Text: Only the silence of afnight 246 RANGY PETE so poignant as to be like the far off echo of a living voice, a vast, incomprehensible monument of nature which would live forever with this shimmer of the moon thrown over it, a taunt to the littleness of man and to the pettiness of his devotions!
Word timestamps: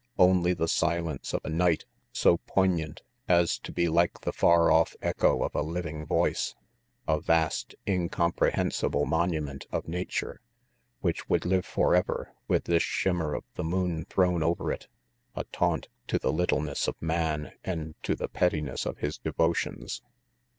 Only 0.17 0.53
the 0.55 0.67
silence 0.67 1.31
of 1.31 1.43
afnight 1.43 1.85
246 2.13 2.17
RANGY 2.17 2.17
PETE 2.17 2.17
so 2.17 2.37
poignant 2.47 3.01
as 3.27 3.59
to 3.59 3.71
be 3.71 3.87
like 3.87 4.21
the 4.21 4.33
far 4.33 4.71
off 4.71 4.95
echo 4.99 5.43
of 5.43 5.53
a 5.53 5.61
living 5.61 6.07
voice, 6.07 6.55
a 7.07 7.19
vast, 7.19 7.75
incomprehensible 7.87 9.05
monument 9.05 9.67
of 9.71 9.87
nature 9.87 10.41
which 11.01 11.29
would 11.29 11.45
live 11.45 11.67
forever 11.67 12.33
with 12.47 12.63
this 12.63 12.81
shimmer 12.81 13.35
of 13.35 13.43
the 13.53 13.63
moon 13.63 14.05
thrown 14.05 14.41
over 14.41 14.71
it, 14.71 14.87
a 15.35 15.43
taunt 15.51 15.87
to 16.07 16.17
the 16.17 16.33
littleness 16.33 16.87
of 16.87 16.99
man 16.99 17.51
and 17.63 17.93
to 18.01 18.15
the 18.15 18.27
pettiness 18.27 18.87
of 18.87 18.97
his 18.97 19.19
devotions! 19.19 20.01